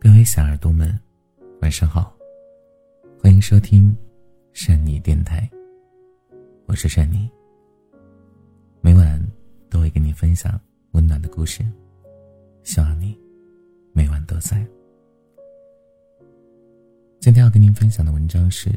[0.00, 0.98] 各位小耳朵们，
[1.62, 2.12] 晚上好，
[3.22, 3.96] 欢迎收听
[4.52, 5.48] 善妮电台。
[6.66, 7.30] 我是善妮，
[8.80, 9.24] 每晚
[9.70, 10.60] 都会跟你分享
[10.92, 11.64] 温暖的故事，
[12.64, 13.16] 希望你
[13.92, 14.66] 每晚都在。
[17.20, 18.68] 今天要跟您分享的文章是：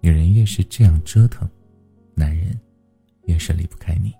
[0.00, 1.48] 女人越是这样折腾，
[2.16, 2.58] 男人
[3.26, 4.12] 越是离不开你。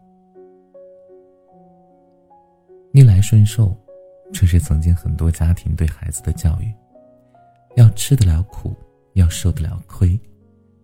[2.98, 3.72] 逆来顺受，
[4.32, 6.74] 这是曾经很多家庭对孩子的教育。
[7.76, 8.74] 要吃得了苦，
[9.12, 10.18] 要受得了亏，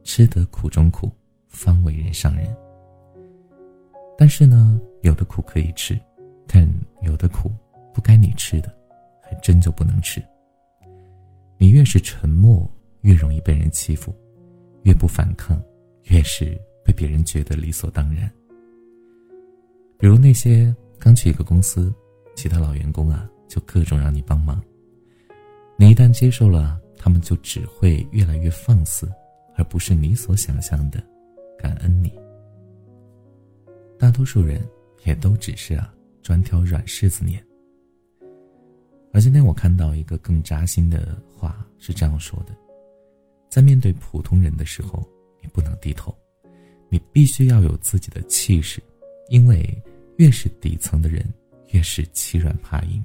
[0.05, 1.11] 吃得苦中苦，
[1.49, 2.57] 方为人上人。
[4.17, 5.99] 但是呢，有的苦可以吃，
[6.47, 6.65] 但
[7.03, 7.51] 有的苦
[7.93, 8.73] 不该你吃的，
[9.21, 10.23] 还真就不能吃。
[11.59, 12.65] 你越是沉默，
[13.01, 14.15] 越容易被人欺负；
[14.85, 15.61] 越不反抗，
[16.05, 18.31] 越是被别人觉得理所当然。
[19.99, 21.93] 比如那些刚去一个公司。
[22.35, 24.63] 其他老员工啊，就各种让你帮忙。
[25.77, 29.11] 你一旦接受了，他们就只会越来越放肆，
[29.57, 31.03] 而不是你所想象的
[31.59, 32.13] 感恩你。
[33.99, 34.61] 大多数人
[35.05, 37.43] 也都只是啊，专挑软柿子捏。
[39.13, 42.55] 而今天我看到一个更扎心的话，是这样说的：
[43.49, 45.03] 在面对普通人的时候，
[45.41, 46.15] 你不能低头，
[46.89, 48.83] 你必须要有自己的气势，
[49.29, 49.67] 因为
[50.17, 51.25] 越是底层的人。
[51.71, 53.03] 越是欺软怕硬，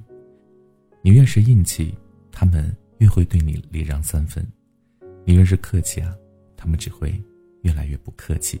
[1.02, 1.94] 你越是硬气，
[2.30, 4.44] 他们越会对你礼让三分；
[5.24, 6.14] 你越是客气啊，
[6.56, 7.12] 他们只会
[7.62, 8.60] 越来越不客气。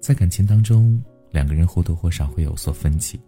[0.00, 3.20] 在感情当中，两个人或多或少会有所分歧，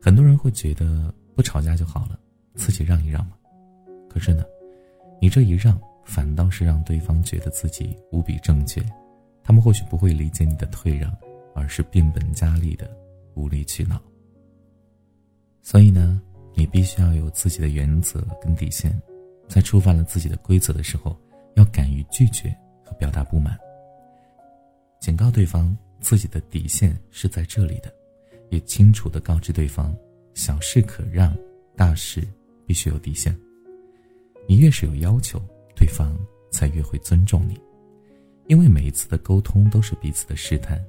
[0.00, 2.18] 很多人会觉得不吵架就好了，
[2.54, 3.32] 自己让一让嘛。
[4.08, 4.44] 可是呢，
[5.20, 8.80] 你这一让，反倒是让对方觉得自己无比正确，
[9.42, 11.14] 他们或许不会理解你的退让，
[11.54, 12.90] 而是变本加厉的。
[13.36, 14.02] 无理取闹。
[15.62, 16.20] 所以呢，
[16.54, 19.00] 你必须要有自己的原则跟底线，
[19.48, 21.16] 在触犯了自己的规则的时候，
[21.54, 22.52] 要敢于拒绝
[22.84, 23.56] 和表达不满，
[25.00, 27.92] 警告对方自己的底线是在这里的，
[28.50, 29.96] 也清楚的告知对方，
[30.34, 31.36] 小事可让，
[31.76, 32.26] 大事
[32.64, 33.36] 必须有底线。
[34.48, 35.40] 你越是有要求，
[35.74, 36.16] 对方
[36.52, 37.60] 才越会尊重你，
[38.46, 40.80] 因为每一次的沟通都是彼此的试探。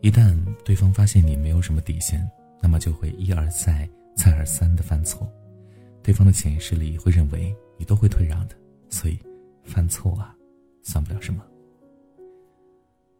[0.00, 0.34] 一旦
[0.64, 2.26] 对方发现你没有什么底线，
[2.62, 5.30] 那么就会一而再、再而三的犯错。
[6.02, 8.56] 对方的潜意识里会认为你都会退让的，
[8.88, 9.18] 所以
[9.62, 10.34] 犯错啊，
[10.82, 11.44] 算不了什么。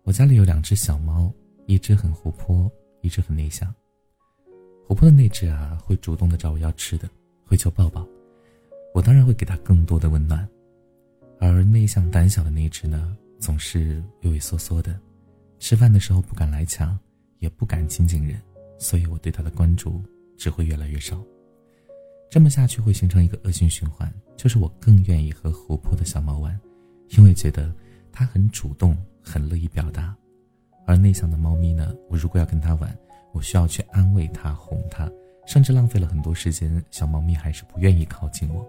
[0.05, 1.31] 我家里有两只小猫，
[1.67, 2.71] 一只很活泼，
[3.03, 3.73] 一只很内向。
[4.87, 7.09] 活泼的那只啊，会主动的找我要吃的，
[7.45, 8.09] 会求抱抱，
[8.95, 10.49] 我当然会给它更多的温暖。
[11.39, 14.99] 而内向胆小的那只呢，总是畏畏缩缩的。
[15.61, 16.99] 吃饭的时候不敢来抢，
[17.39, 18.41] 也不敢亲近人，
[18.79, 20.03] 所以我对他的关注
[20.39, 21.23] 只会越来越少。
[22.31, 26.59] 这么下去会形成一个恶性循环，就是我更愿意和活泼的小猫玩，
[27.11, 27.73] 因为觉得
[28.11, 30.17] 它很主动，很乐意表达。
[30.87, 32.99] 而内向的猫咪呢，我如果要跟它玩，
[33.33, 35.13] 我需要去安慰它、哄它，
[35.47, 38.67] 甚至浪费了很多时间，小猫咪还是不愿意靠近我，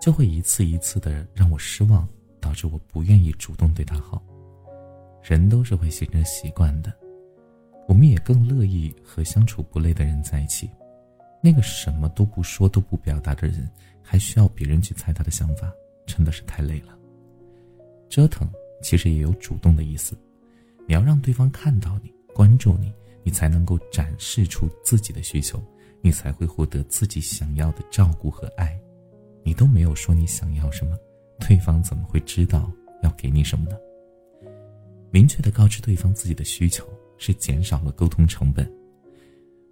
[0.00, 2.06] 就会一次一次的让我失望，
[2.40, 4.20] 导致我不愿意主动对它好。
[5.28, 6.92] 人都是会形成习惯的，
[7.88, 10.70] 我们也更乐意和相处不累的人在一起。
[11.42, 13.68] 那个什么都不说、都不表达的人，
[14.00, 15.68] 还需要别人去猜他的想法，
[16.06, 16.96] 真的是太累了。
[18.08, 18.48] 折腾
[18.80, 20.16] 其实也有主动的意思，
[20.86, 22.92] 你要让对方看到你、关注你，
[23.24, 25.60] 你才能够展示出自己的需求，
[26.02, 28.78] 你才会获得自己想要的照顾和爱。
[29.42, 30.96] 你都没有说你想要什么，
[31.40, 32.70] 对方怎么会知道
[33.02, 33.76] 要给你什么呢？
[35.10, 36.86] 明确的告知对方自己的需求，
[37.18, 38.70] 是减少了沟通成本。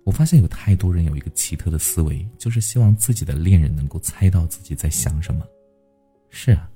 [0.04, 5.46] 我发现有太多人有一个奇特的思维，就是希望自己的恋人能够猜到自己在想什么。
[6.30, 6.70] 是啊，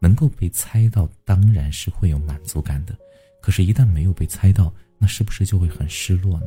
[0.00, 2.96] 能够被猜到当然是会有满足感的，
[3.40, 6.46] 可是，一旦没有被猜到，那是不是就会很失落呢？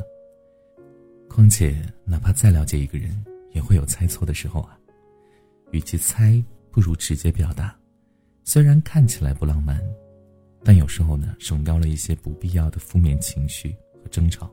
[1.30, 3.16] 况且，哪怕再了解一个人，
[3.54, 4.78] 也会有猜错的时候啊。
[5.72, 7.78] 与其猜，不如直接表达。
[8.44, 9.82] 虽然看起来不浪漫。
[10.68, 13.74] 但有时候呢，省掉了一些不必要的负面情绪
[14.04, 14.52] 和争吵。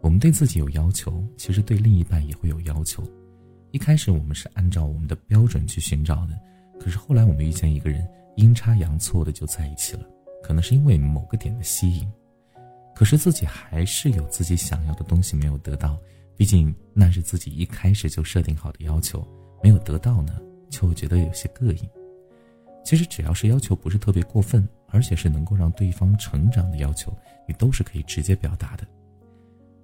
[0.00, 3.04] 我们对自己有要求，其实对另一半也会有要求。
[3.70, 6.34] 一开始我们是按照我们的标准去寻找的，
[6.80, 10.08] 可是后来我们遇见一个人，阴差阳错的就在一起了，
[10.42, 12.10] 可能是因为某个点的吸引。
[12.94, 15.98] 可是自己还是有自己想要的东西没有得到，
[16.34, 19.22] 毕竟那是自己一开始就设定好的要求，
[19.62, 20.40] 没有得到呢，
[20.70, 21.90] 就会觉得有些膈应。
[22.82, 24.66] 其实只要是要求不是特别过分。
[24.94, 27.12] 而且是能够让对方成长的要求，
[27.48, 28.86] 你都是可以直接表达的。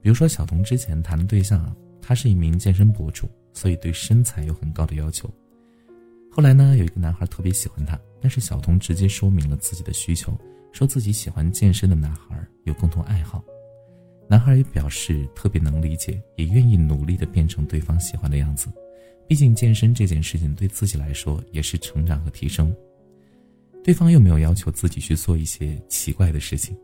[0.01, 5.33] 比如说，小童之前谈的对象，他他是一名健身博主，所以对身材有很高的要求。
[6.29, 10.37] 后来呢，有一个男孩特别喜欢他，但是小童直接说明了自己的需求，
[10.73, 13.45] 说自己喜欢健身的男孩有共同爱好。
[14.29, 18.67] 男孩也表示特别能理解，也愿意努力的变成对方喜欢的样子。
[19.29, 22.75] 毕竟健身这件事情对自己来说也是成长和提升。
[23.83, 26.77] 对方又没有要求自己去做一些奇怪的事情。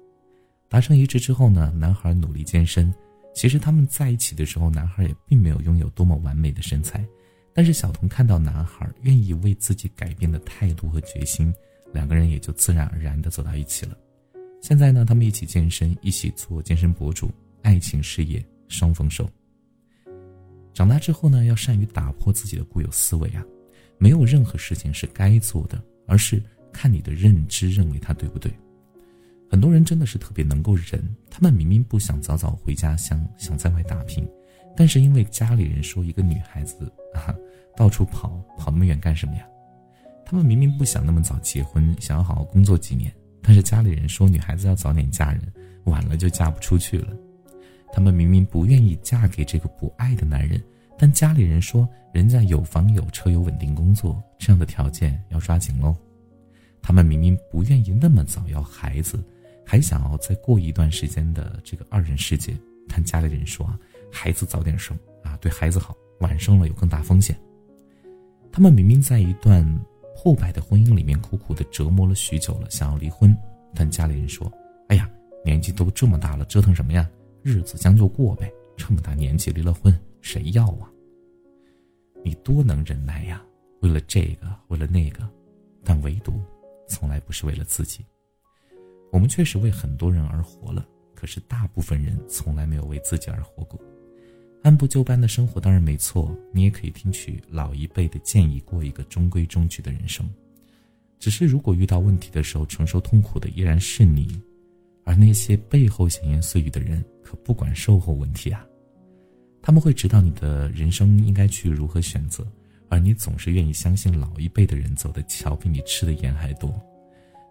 [0.68, 2.92] 达成一致之后呢，男孩努力健身。
[3.34, 7.06] 其实他们在一起的时候，男孩也并没有拥有多么完美的身材。
[7.52, 11.52] 但是小童看到男孩愿意为自己改变的态度和决心，
[11.92, 13.96] 两个人也就自然而然的走到一起了。
[14.62, 17.30] 现在呢，他们一起健身，一起做健身博主，
[17.62, 19.28] 爱情事业双丰收。
[20.74, 23.44] 长大之后呢，要善于打破自己的固有思维啊，
[23.98, 26.42] 没有任何事情是该做的，而是
[26.76, 28.52] 看你的认知认为他对不对。
[29.48, 34.28] 很多人真的是特别能够忍，他们明明不想早早回家乡，想在外打拼，
[34.76, 37.34] 但是因为家里人说一个女孩子啊。
[37.76, 39.46] 到处跑跑那么远干什么呀？
[40.24, 43.12] 他们明明不想那么早结婚，想要好好工作几年，
[43.42, 45.42] 但是家里人说女孩子要早点嫁人，
[45.84, 47.14] 晚了就嫁不出去了。
[47.92, 50.58] 他们明明不愿意嫁给这个不爱的男人，
[50.98, 55.94] 但家里人说人家有房有车有稳定工作，这样的条件要抓紧喽。
[56.86, 59.18] 他们明明不愿意那么早要孩子，
[59.64, 62.56] 还想要再过一段时间的这个二人世界，
[62.86, 63.76] 但家里人说啊，
[64.08, 67.36] 孩子早点生啊，对孩子好，晚生了有更大风险。
[68.52, 69.66] 他们明明在一段
[70.14, 73.36] 破败的婚姻里面苦苦的折磨了许久了，想要离婚，
[73.74, 74.48] 但家里人说
[74.86, 75.10] ：“哎呀，
[75.44, 77.10] 年纪都这么大了，折腾什么呀？
[77.42, 78.48] 日子将就过呗。
[78.76, 80.88] 这么大年纪离了婚，谁要啊？
[82.24, 83.42] 你多能忍耐呀！
[83.80, 85.28] 为了这个，为了那个，
[85.82, 86.40] 但唯独
[86.88, 88.04] 从来不是为了自己。
[89.12, 93.80] 我们确实为很多人而活了，可是大部分人从来没有为自己而活过。”
[94.62, 100.28] 按部就班的生活当然没错，你也可以听取老一辈的建议，过一个中规中矩的人生。
[101.20, 104.40] 只是如果遇到问题的时候，承受痛苦的依然是你，
[105.04, 108.66] 而那些背后闲言碎语的人可不管售后问题啊。
[109.62, 112.44] 他们会指导你的人生应该去如何选择，
[112.88, 116.72] 而你总是愿意相信老一辈的人走的桥比你吃的盐还多。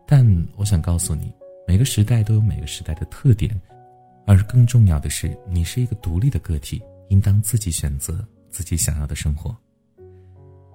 [0.08, 1.34] 但我想告诉你，
[1.68, 3.60] 每个时代都有每个时代的特点，
[4.26, 6.82] 而更重要的是，你是一个独立的个体。
[7.10, 9.56] 应当自己选择自己想要的生活。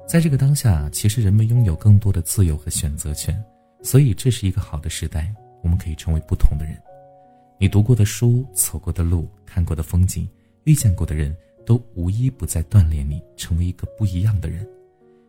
[0.06, 3.36] 在这个当下，其实人们拥有更多的自由和选择权，
[3.82, 5.34] 所以这是一个好的时代。
[5.60, 6.80] 我们可以成为不同的人。
[7.58, 10.28] 你读过的书、走过的路、看过的风景、
[10.62, 11.36] 遇见过的人，
[11.70, 14.68] 都无一不在锻炼你成为一个不一样的人。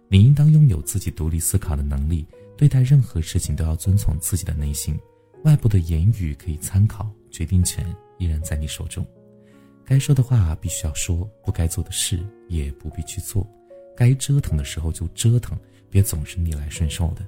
[0.09, 2.25] 你应当拥有自己独立思考的能力，
[2.57, 4.99] 对待任何事情都要遵从自己的内心。
[5.43, 7.85] 外部的言语可以参考，决定权
[8.17, 9.05] 依然在你手中。
[9.85, 13.47] 该说的话必须要说，不该做的事也不必去做。
[13.95, 15.55] 该折腾的时候就折腾，
[15.91, 17.23] 别总是逆来顺受的。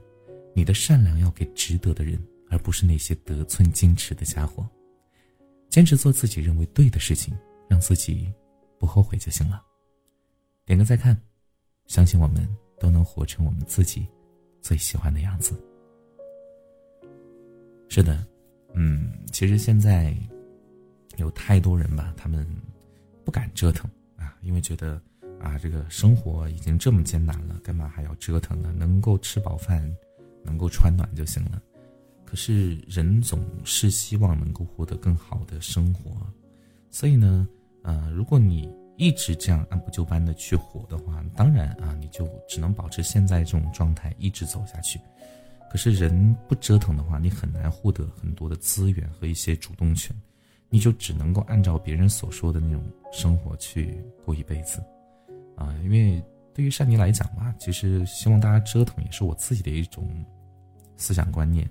[0.55, 2.19] 你的善良要给值得的人，
[2.49, 4.67] 而不是那些得寸进尺的家伙。
[5.69, 7.31] 坚持做自己认为对的事情，
[7.69, 8.27] 让自己
[8.83, 9.63] 不后悔就行了。
[10.65, 11.17] 点个再看，
[11.87, 12.45] 相信我们
[12.81, 14.05] 都能活成我们自己
[14.61, 15.55] 最喜欢的样子。
[17.87, 18.27] 是的，
[18.73, 20.13] 嗯，其实现在。
[21.17, 22.43] 有太多人吧，他们
[23.23, 23.87] 不敢折腾
[24.17, 24.99] 啊，因为觉得
[25.39, 28.73] 啊，这个生活已经这么艰难了，干嘛还要折腾呢？
[28.75, 29.95] 能够吃饱饭，
[30.43, 31.61] 能够穿暖就行了。
[32.25, 36.19] 可是人总是希望能够获得更好的生活，
[36.89, 37.47] 所以呢，
[37.83, 44.99] 呃，如果你一直这样按部就班的去活的话，当然啊，你就只能保持现在这种状态一直走下去。
[45.69, 50.15] 可是人不折腾的话，你很难获得很多的资源和一些主动权。
[50.69, 54.83] 你就只能够按照别人所说的那种生活去过一辈子，
[55.55, 56.19] 啊，因为
[56.51, 60.25] 对于善妮来讲吧，其实希望大家折腾也是我自己的一种
[60.97, 61.69] 思想观念。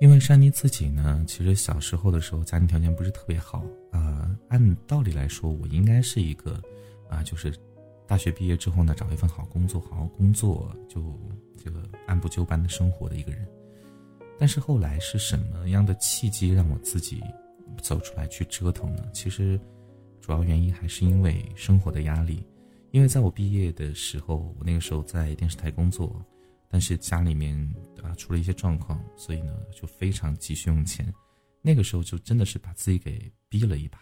[0.00, 3.64] 因为善妮自己呢，其实小时候的时候家庭条件不是特别好
[3.96, 6.60] 啊，按道理来说，我应该是一个
[7.08, 7.54] 啊，就是
[8.06, 11.18] 大学毕业之后呢，找一份好工作，好好工作，就
[11.56, 13.46] 这个按部就班的生活的一个人。
[14.38, 17.22] 但是后来是什么样的契机让我自己？
[17.82, 19.06] 走出来去折腾呢？
[19.12, 19.60] 其实，
[20.22, 22.46] 主要原因还是因为生活的压力。
[22.90, 26.24] 因为在我毕业的时候，我那个时候在电视台工作，
[26.70, 27.54] 但是家里面
[28.02, 31.12] 啊出了一些状况，所以呢就非常急需用钱。
[31.66, 33.98] 那个时候就真的是把自己给逼了一把，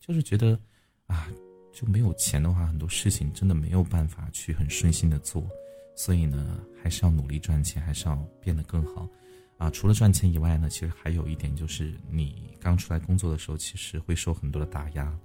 [0.00, 0.58] 就是觉得
[1.06, 1.28] 啊
[1.72, 5.48] 就没有钱的话，很多事情真的没有办法去很顺心的做。
[5.94, 9.08] 所以呢，还是要努力赚钱，还是要变得更好。
[9.56, 15.16] 啊，除了赚钱以外呢，其实还有一点就是，你刚出来工作的时候，其实会受很多的打压，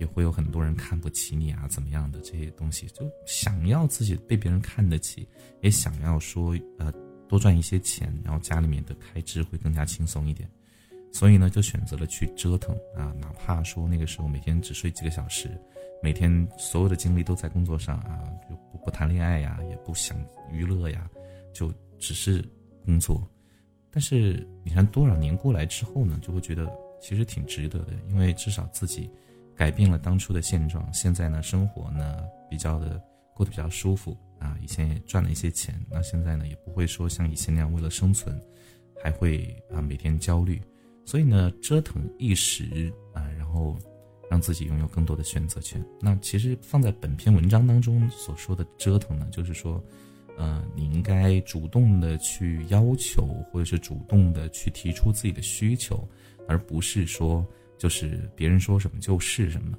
[0.00, 5.28] 也会有很多人看不起你啊，怎么样的这些东西，就想要自己被别人看得起，
[5.60, 6.90] 也想要说呃
[7.28, 10.50] 多赚一些钱，然后家里面的开支会更加轻松一点，
[11.16, 15.48] 所以呢就选择了去折腾啊，哪怕说那个时候每天只睡几个小时，
[16.02, 20.14] 每天所有的精力都在工作上啊，就不不谈恋爱呀，也不想
[20.52, 21.08] 娱乐呀，
[21.54, 22.46] 就只是
[22.84, 23.26] 工作。
[23.90, 26.70] 但是你看多少年过来之后呢，就会觉得
[27.00, 29.10] 其实挺值得的，因为至少自己。
[29.56, 34.54] 改变了当初的现状，现在呢，生活呢比较的过得比较舒服啊。
[34.60, 38.38] 以前也赚了一些钱，那现在呢也不会说像以前那样为了生存，
[39.02, 40.60] 还会啊每天焦虑。
[41.06, 43.74] 所以呢，折腾一时啊，然后
[44.30, 45.82] 让自己拥有更多的选择权。
[45.98, 49.82] 那其实放在本篇文章当中所说的折腾呢，就是说，
[50.36, 56.06] 呃，你应该主动的去要求，或者是主动的去提出自己的需求，
[56.46, 57.42] 而不是说。
[57.78, 59.76] 就是别人说什么就是什么，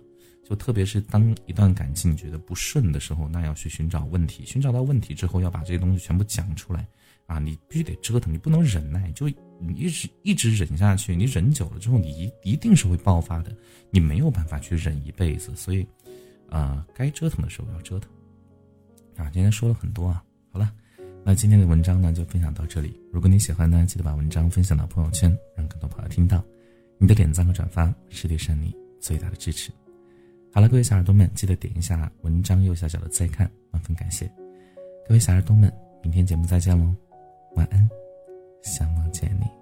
[0.48, 6.88] 就特别是当一段感情你觉得不顺的时候，那要去寻找问题，寻找到问题之后，要把这些东西全部讲出来，
[7.28, 9.28] 啊，你必须得折腾，你不能忍耐，就
[9.60, 13.56] 你一直一直忍下去，你忍久了之后，你一一定是会爆发的，
[13.92, 15.86] 你没有办法去忍一辈子，所以，
[16.50, 18.10] 啊，该折腾的时候要折腾，
[19.18, 20.74] 啊，今天说了很多啊，好了，
[21.24, 26.44] 那今天的文章呢就分享到这里，如果你喜欢呢，记得把文章分享到朋友圈，让更多朋友听到。
[27.00, 29.70] 你的点赞和转发是对山里最大的支持。
[30.52, 34.26] 好了，各位小耳朵们，记得点一下文章右下角的再看，万分感谢。
[35.08, 36.96] 各位小耳朵们，明天节目再见喽，
[37.58, 37.90] 晚安，
[38.62, 39.57] 想梦见你。